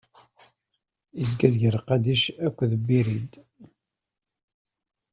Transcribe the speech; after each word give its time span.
izga-d 1.23 1.55
gar 1.61 1.77
Qadic 1.87 2.23
akked 2.45 2.71
Birid. 2.85 3.31